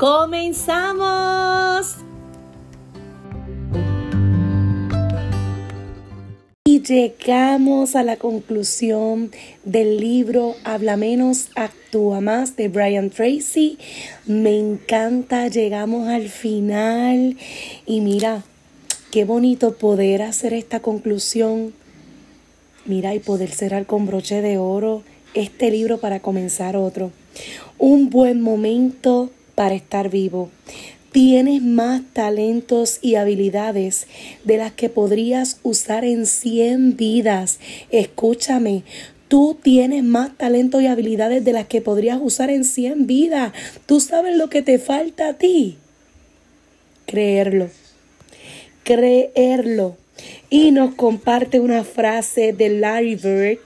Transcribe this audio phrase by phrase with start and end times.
[0.00, 1.96] ¡Comenzamos!
[6.64, 9.30] Y llegamos a la conclusión
[9.62, 13.76] del libro Habla menos, actúa más de Brian Tracy.
[14.24, 17.36] Me encanta, llegamos al final
[17.84, 18.42] y mira,
[19.10, 21.74] qué bonito poder hacer esta conclusión.
[22.86, 25.02] Mira, y poder cerrar con broche de oro
[25.34, 27.12] este libro para comenzar otro.
[27.76, 30.50] Un buen momento para estar vivo.
[31.12, 34.06] Tienes más talentos y habilidades
[34.44, 37.58] de las que podrías usar en 100 vidas.
[37.90, 38.84] Escúchame,
[39.30, 43.52] Tú tienes más talentos y habilidades de las que podrías usar en 100 vidas.
[43.86, 45.78] Tú sabes lo que te falta a ti.
[47.06, 47.70] Creerlo.
[48.82, 49.96] Creerlo.
[50.48, 53.58] Y nos comparte una frase de Larry Bird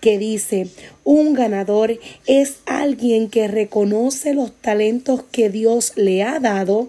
[0.00, 0.66] que dice,
[1.04, 6.88] un ganador es alguien que reconoce los talentos que Dios le ha dado,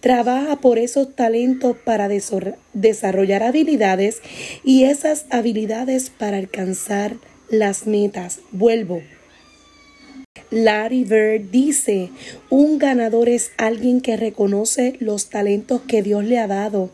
[0.00, 2.08] trabaja por esos talentos para
[2.72, 4.22] desarrollar habilidades
[4.62, 7.16] y esas habilidades para alcanzar
[7.50, 8.38] las metas.
[8.52, 9.02] Vuelvo.
[10.52, 12.10] Larry Bird dice,
[12.50, 16.90] un ganador es alguien que reconoce los talentos que Dios le ha dado,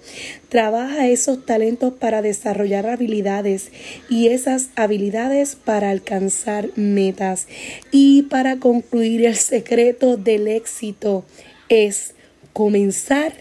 [0.48, 3.72] trabaja esos talentos para desarrollar habilidades
[4.08, 7.48] y esas habilidades para alcanzar metas.
[7.90, 11.24] Y para concluir, el secreto del éxito
[11.68, 12.14] es
[12.52, 13.32] comenzar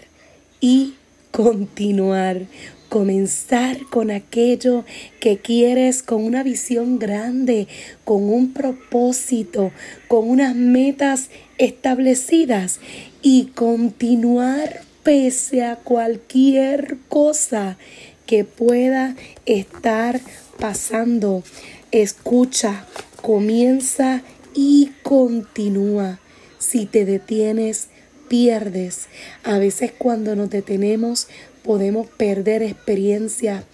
[0.59, 0.95] y
[1.29, 2.41] continuar
[2.89, 4.85] comenzar con aquello
[5.19, 7.67] que quieres, con una visión grande,
[8.03, 9.71] con un propósito,
[10.07, 12.79] con unas metas establecidas
[13.21, 17.77] y continuar pese a cualquier cosa
[18.25, 19.15] que pueda
[19.45, 20.19] estar
[20.59, 21.43] pasando.
[21.91, 22.85] Escucha,
[23.21, 24.21] comienza
[24.53, 26.19] y continúa.
[26.59, 27.87] Si te detienes,
[28.27, 29.07] pierdes.
[29.43, 31.27] A veces cuando nos detenemos
[31.67, 33.65] podemos perder experiencia,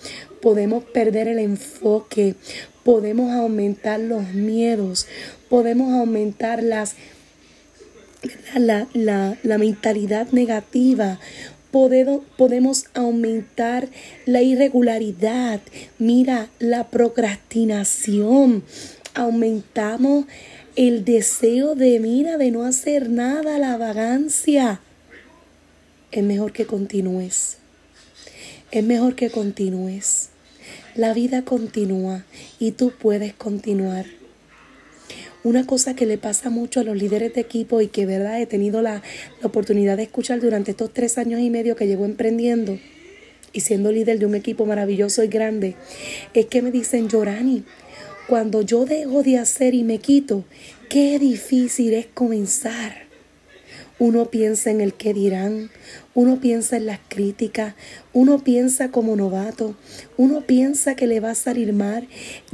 [0.42, 2.34] podemos perder el enfoque,
[2.84, 5.06] podemos aumentar los miedos,
[5.48, 6.96] podemos aumentar las,
[8.56, 11.20] la, la, mentalidad negativa,
[11.72, 13.88] podemos aumentar
[14.26, 15.62] la irregularidad,
[16.00, 18.64] mira, la procrastinación,
[19.14, 20.26] aumentamos
[20.76, 24.82] el deseo de, mira, de no hacer nada, la vagancia.
[26.12, 27.58] Es mejor que continúes
[28.74, 30.30] es mejor que continúes.
[30.96, 32.26] La vida continúa
[32.58, 34.08] y tú puedes continuar.
[35.44, 38.48] Una cosa que le pasa mucho a los líderes de equipo y que verdad he
[38.48, 39.04] tenido la,
[39.44, 42.80] oportunidad de escuchar durante estos tres años y medio que llevo emprendiendo
[43.52, 45.76] y siendo líder de un equipo maravilloso y grande,
[46.34, 47.66] es que me dicen, Yorani,
[48.28, 50.46] cuando yo dejo de hacer y me quito,
[50.90, 53.03] qué difícil es comenzar.
[54.06, 55.70] Uno piensa en el que dirán,
[56.14, 57.74] uno piensa en las críticas,
[58.12, 59.78] uno piensa como novato,
[60.18, 62.10] uno piensa que le va a salir mal.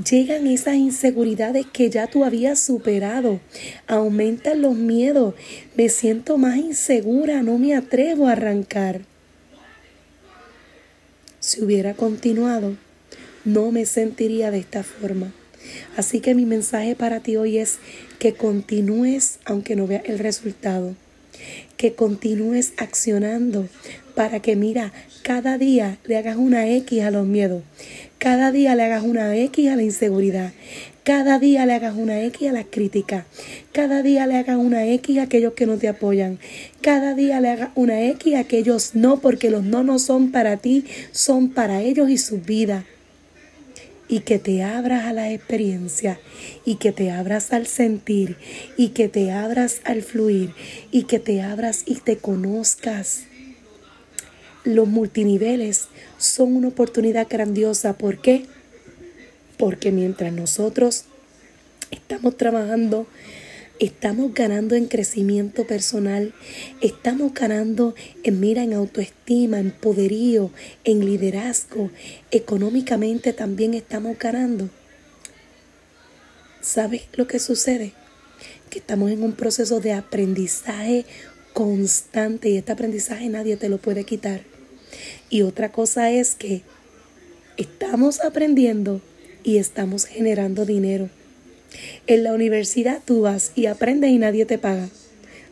[0.07, 3.39] Llegan esas inseguridades que ya tú habías superado,
[3.87, 5.33] aumentan los miedos,
[5.75, 9.01] me siento más insegura, no me atrevo a arrancar.
[11.39, 12.77] Si hubiera continuado,
[13.43, 15.33] no me sentiría de esta forma.
[15.97, 17.79] Así que mi mensaje para ti hoy es
[18.19, 20.93] que continúes aunque no veas el resultado
[21.79, 23.69] que continúes accionando
[24.13, 24.91] para que, mira,
[25.23, 27.63] cada día le hagas una X a los miedos,
[28.17, 30.51] cada día le hagas una X a la inseguridad,
[31.05, 33.23] cada día le hagas una X a las críticas,
[33.71, 36.37] cada día le hagas una X a aquellos que no te apoyan,
[36.81, 40.57] cada día le hagas una X a aquellos no, porque los no no son para
[40.57, 40.83] ti,
[41.13, 42.83] son para ellos y su vida
[44.09, 46.19] y que te abras a la experiencia
[46.65, 48.35] y que te abras al sentir
[48.75, 50.53] y que te abras al fluir
[50.91, 53.25] y que te abras y te conozcas.
[54.65, 57.93] Los multiniveles son una oportunidad grandiosa.
[57.93, 58.45] ¿Por qué?
[59.57, 61.05] Porque mientras nosotros
[61.91, 63.07] estamos trabajando
[63.79, 66.33] estamos ganando en crecimiento personal,
[66.81, 70.51] estamos ganando en mira, en autoestima, en poderío,
[70.83, 71.89] en liderazgo,
[72.31, 74.69] económicamente también estamos ganando.
[76.61, 77.93] ¿Sabes lo que sucede?
[78.69, 81.05] Que estamos en un proceso de aprendizaje
[81.53, 84.41] constante y este aprendizaje nadie te lo puede quitar.
[85.29, 86.63] Y otra cosa es que
[87.57, 89.01] estamos aprendiendo
[89.43, 91.09] y estamos generando dinero.
[92.07, 94.89] En la universidad tú vas y aprendes y nadie te paga,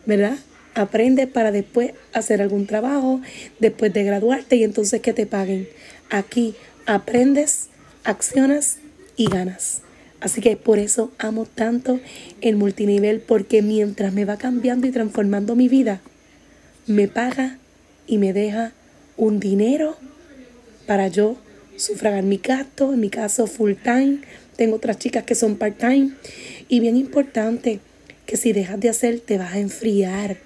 [0.06, 0.38] ¿verdad?
[0.74, 3.22] Aprendes para después hacer algún trabajo,
[3.60, 5.68] después de graduarte y entonces que te paguen.
[6.10, 6.56] Aquí
[6.86, 7.68] aprendes,
[8.04, 8.78] accionas
[9.16, 9.81] y ganas.
[10.19, 12.00] Así que por eso amo tanto
[12.42, 16.02] el multinivel, porque mientras me va cambiando y transformando mi vida,
[16.88, 17.60] me paga
[18.08, 18.72] y me deja
[19.16, 19.98] un dinero
[20.88, 21.38] para yo
[21.78, 24.20] sufragar mi gasto, en mi caso full time,
[24.56, 26.12] tengo otras chicas que son part time
[26.68, 27.80] y bien importante
[28.26, 30.38] que si dejas de hacer te vas a enfriar.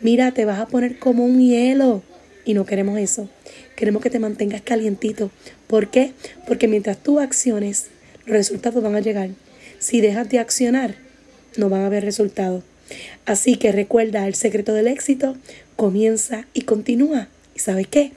[0.00, 2.02] Mira, te vas a poner como un hielo
[2.44, 3.28] y no queremos eso.
[3.76, 5.30] Queremos que te mantengas calientito.
[5.66, 6.12] ¿Por qué?
[6.46, 7.86] Porque mientras tú acciones,
[8.24, 9.30] los resultados van a llegar.
[9.78, 10.94] Si dejas de accionar,
[11.56, 12.64] no van a haber resultados.
[13.26, 15.36] Así que recuerda, el secreto del éxito
[15.76, 17.28] comienza y continúa.
[17.54, 18.12] ¿Y sabes qué?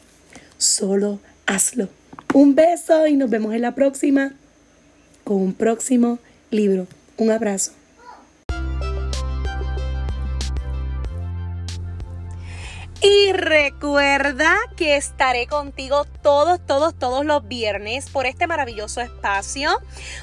[0.57, 1.89] Solo hazlo.
[2.35, 4.33] Un beso y nos vemos en la próxima
[5.23, 6.19] con un próximo
[6.51, 6.85] libro.
[7.15, 7.71] Un abrazo.
[13.07, 19.69] Y recuerda que estaré contigo todos, todos, todos los viernes por este maravilloso espacio.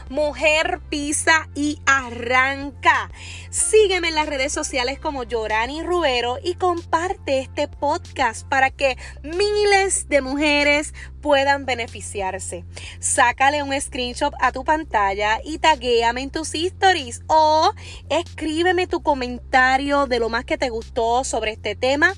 [0.09, 3.13] Mujer pisa y arranca.
[3.51, 10.09] Sígueme en las redes sociales como Yorani Rubero y comparte este podcast para que miles
[10.09, 10.93] de mujeres
[11.23, 12.65] puedan beneficiarse.
[12.99, 17.73] Sácale un screenshot a tu pantalla y taguéame en tus stories o
[18.11, 22.13] escríbeme tu comentario de lo más que te gustó sobre este tema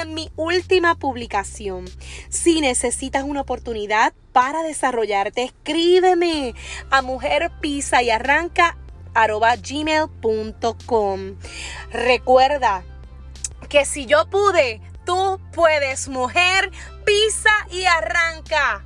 [0.00, 1.84] en mi última publicación.
[2.28, 6.54] Si necesitas una oportunidad para desarrollarte, escríbeme
[6.90, 8.76] a mujer pisa y arranca
[9.62, 11.20] gmail.com.
[11.90, 12.84] Recuerda
[13.68, 16.70] que si yo pude, tú puedes, mujer,
[17.04, 18.84] pisa y arranca.